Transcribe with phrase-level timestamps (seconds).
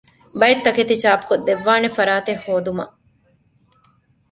[0.39, 2.93] ބައެއް ތަކެތި ޗާޕުކޮށްދެއްވާނެ ފަރާތެއް ހޯދުމަށް